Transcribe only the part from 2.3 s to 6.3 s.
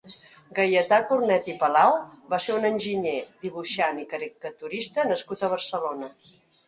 va ser un enginyer, dibuixant i caricaturista nascut a Barcelona.